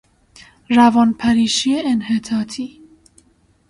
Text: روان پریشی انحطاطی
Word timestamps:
روان 0.69 1.13
پریشی 1.13 1.79
انحطاطی 1.79 2.81